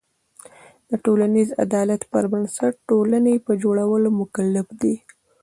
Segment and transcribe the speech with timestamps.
[0.89, 4.95] د ټولنیز عدالت پر بنسټ ټولنې په جوړولو مکلف دی.